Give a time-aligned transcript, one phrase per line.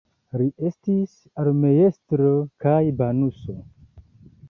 [0.41, 1.13] Li estis
[1.45, 2.35] armeestro
[2.67, 3.63] kaj banuso.